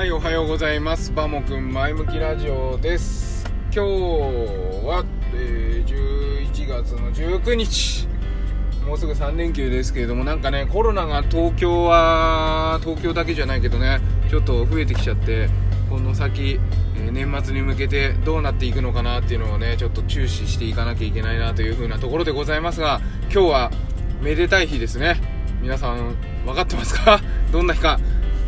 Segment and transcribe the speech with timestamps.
[0.00, 1.12] はい、おはようございます。
[1.12, 3.44] バモくん前向きラジオです。
[3.64, 3.90] 今日
[4.86, 5.04] は、
[5.34, 8.08] えー11月の19日。
[8.86, 14.00] もうすぐ3連休ですけれども、なんかね、コロナが東京は、東京だけじゃないけどね、
[14.30, 15.50] ちょっと増えてきちゃって、
[15.90, 16.58] この先、
[16.96, 23.70] えー年末に向けてどうなっていくのかなっていうのをね、ちょっと注視していかなきゃいけないなという風なところでございますが、今日は
[24.22, 25.20] めでたい日ですね。
[25.60, 27.20] 皆さん、分かってますか？
[27.52, 28.00] どんな日か？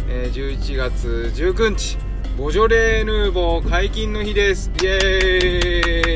[0.08, 1.98] えー11月19日
[2.36, 4.70] ボジョレ・ヌーボー解禁の日です。
[4.82, 4.98] イエ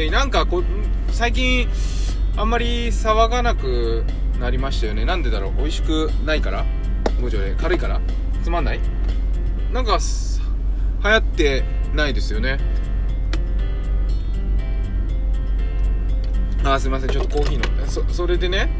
[0.04, 0.10] ーイ。
[0.10, 0.62] なんかこ
[1.10, 1.68] 最近
[2.36, 4.04] あんまり騒がなく
[4.40, 5.04] なりましたよね。
[5.04, 5.52] なんでだろう。
[5.58, 6.64] 美味しくないから？
[7.20, 8.00] ボジョレ軽いから？
[8.42, 8.80] つまんない？
[9.72, 10.40] なんかす
[11.04, 12.58] 流行ってないですよね。
[16.64, 17.10] あすいません。
[17.10, 17.86] ちょっとコーヒー飲んで。
[17.88, 18.70] そそれでね。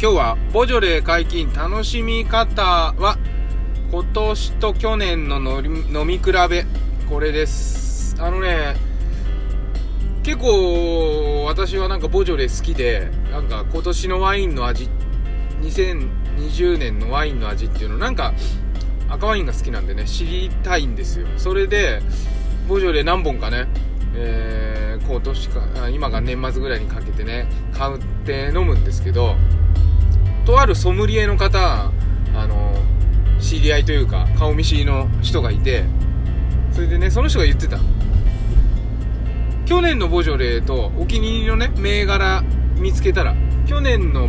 [0.00, 3.18] 今日はボジョレ解禁楽しみ方は
[3.92, 6.64] 今年と去年の飲み飲み比べ
[7.10, 8.16] これです。
[8.18, 8.74] あのね
[10.22, 14.88] 結構私はなんかボジョレ好きでなんか今年のワインの味
[15.60, 18.32] 2020年のワインの味っていうのなんか
[19.10, 21.26] 赤ワインが好きなんでね知りたいんですよ。
[21.36, 22.00] それで
[22.66, 23.66] ボジョレ何本かね
[24.14, 29.36] えー今年かあ今が年末ぐらいにかけてね買って飲むんですけど
[30.46, 31.90] とあるソムリエの方
[32.34, 32.71] あの
[33.42, 35.84] 知り合いというか顔見知りの人がいて
[36.70, 37.78] それでねその人が言ってた。
[39.66, 42.42] 去年のボジョレーとお気に入りのね銘柄
[42.76, 43.34] 見つけたら
[43.66, 44.28] 去年の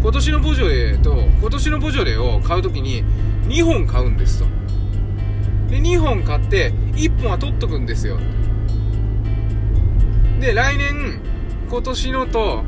[0.00, 3.04] 今年のボジョレーと今年のボジョレーを買う時に
[3.46, 4.46] 2本買うんですと。
[5.70, 8.18] で2本買って1本は取っとくんですよ。
[10.40, 11.20] で来年
[11.68, 12.64] 今年のと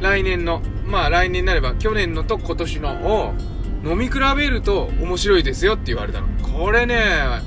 [0.00, 3.34] 来年のまあ来年になれば去年のと今年のを
[3.84, 6.26] 飲み比べると面白いですよって言われたの。
[6.42, 7.40] これね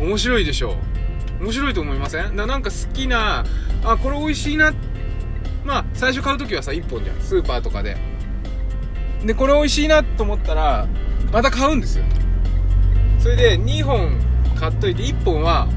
[0.00, 0.76] 面白いでしょ
[1.40, 2.36] 面白いと思いません？
[2.36, 3.44] ななんか好きな
[3.84, 4.72] あこれ美味しいな。
[5.64, 7.20] まあ最初買う時はさ1本じゃん。
[7.20, 7.96] スーパーとかで。
[9.24, 10.86] でこれ美味しいなと思ったら
[11.32, 12.04] また買うんですよ。
[13.18, 14.20] それで2本
[14.54, 15.68] 買っといて1本は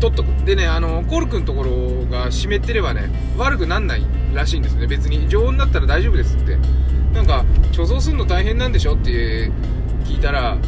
[0.00, 0.26] 取っとく。
[0.44, 4.04] でねあのコルクのところが湿ってればね悪くなんない
[4.34, 4.86] らしいんですね。
[4.86, 6.58] 別に常温だったら大丈夫ですって。
[7.12, 9.50] なんか貯蔵するの大変なんでしょって
[10.04, 10.58] 聞いたら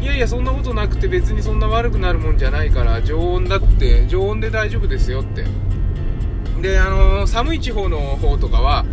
[0.00, 5.44] いやいやそんなことなくて別にそんな悪くなるもんじゃないから常温だって常温で大丈夫ですよって。
[6.60, 8.84] であの寒い地方の方とかは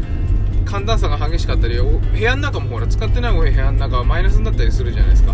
[0.65, 5.33] 寒暖差が激しかったり部屋の中もほら使ってない部屋の中はマイナスになったりするじゃないですか。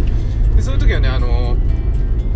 [0.56, 1.56] でそういう時はねあの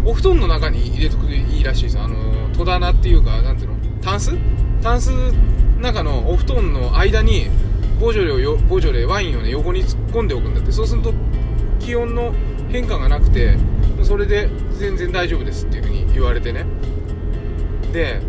[0.06, 2.00] お布団の中に入れとくといいらしいです。
[2.00, 2.16] あの
[2.56, 3.76] 戸棚っていうかなんていうの？
[4.02, 4.36] タンス？
[4.82, 5.12] タンス
[5.80, 7.50] 中のお布団の間に
[8.02, 10.72] ボジョレをよボジョレワインをね横に突っ込んでおくんだって。
[10.72, 11.14] そうすると
[11.80, 12.34] 気温の
[12.70, 13.56] 変化がなくて
[14.02, 16.66] それで全然大丈夫ですっていう風に言われてね。
[17.94, 18.20] で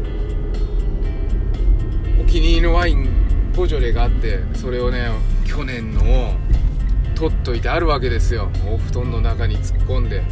[2.20, 3.08] お気に入りのワイン
[3.56, 5.10] ボジョレがあってそれをね
[5.46, 6.34] 去年のを
[7.14, 8.50] 取っといてあるわけですよ。
[8.66, 10.22] お布団の中に突っ込んで。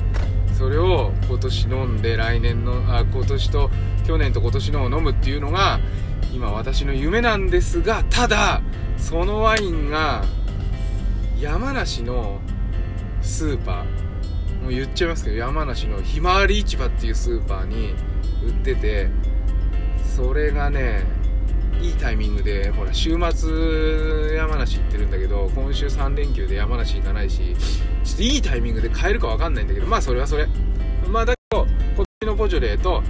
[0.60, 3.70] それを今年飲んで来年のあ今年と
[4.06, 5.80] 去年と今年のを飲むっていうのが
[6.34, 8.60] 今私の夢なんですがただ
[8.98, 10.22] そのワインが
[11.40, 12.42] 山梨の
[13.22, 17.94] スーパーもう言っちゃいますけど山梨のひまわり市場っていうスーパーに
[18.44, 19.08] 売ってて
[20.14, 21.06] それがね
[21.82, 27.56] いいタイミングでほら週末山梨行ってるんだけど今週3連休で山梨行かないし
[28.04, 30.46] ちょっといいタイミングで買えるか分かんないんだけどまあそれはそれ。
[31.08, 33.02] まあだけど今年のボジョレーと、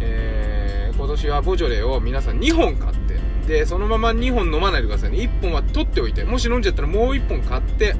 [0.00, 5.18] えー今年はボジョレーを皆さん2本買ってでそのまま2本飲まないでくださいね。
[5.18, 7.94] 1本は取っておいてもし飲んじゃったらもう1本買って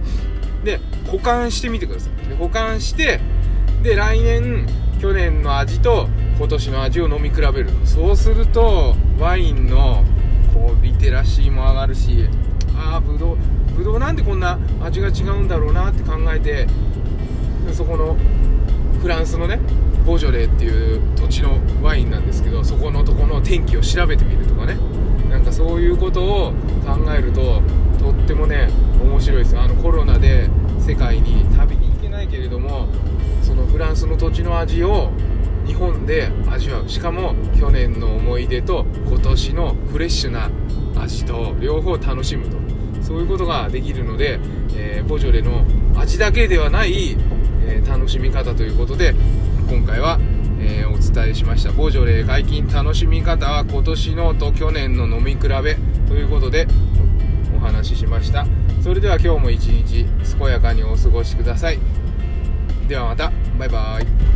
[0.65, 2.29] で保管してみてください。
[2.29, 3.21] で保管して
[3.85, 4.67] で来年
[5.01, 6.09] 去年の味と
[6.39, 7.71] 今年の味を飲み比べる。
[7.85, 9.98] そうするとワインの
[11.19, 12.29] ラシーも上がるし
[12.77, 13.37] ああぶどう
[13.77, 16.69] ぶどうなんでこんな味が違うんだろうなって考えて
[17.73, 18.17] そこの
[19.01, 19.59] フランスのね
[20.07, 24.77] ボジョレーっていう土地のワインなんですけどそこのとこの天気を調べてみるとかね。
[25.29, 26.53] なんかそういうことを
[26.87, 27.61] 考えると
[27.99, 28.71] とってもね
[29.03, 29.59] 面白いです。
[29.59, 30.49] あのコロナで
[30.81, 32.89] 世界に旅に行けないけれども
[33.43, 35.11] そのフランスの土地の味を
[35.69, 36.89] 日本で味わう。
[36.89, 40.51] しかも去年の思い出と今年のフレッシュな
[40.97, 42.57] 味と両方楽しむと。
[43.03, 44.41] そういうことができるので、
[44.75, 45.65] えーボジョレの
[45.97, 47.17] 味だけではない、
[47.67, 49.15] えー楽しみ方ということで
[49.71, 50.19] 今回は、
[50.59, 51.71] えーお伝えしました。
[51.73, 55.77] ボジョレ解禁楽しみ方は今年のと去年の飲み比べ
[56.09, 56.67] ということで
[57.57, 58.47] お話ししました。
[58.83, 60.07] それでは今日も一日
[60.39, 61.79] 健やかにお過ごしください。
[62.89, 63.31] ではまた。
[63.59, 64.28] バイバイ。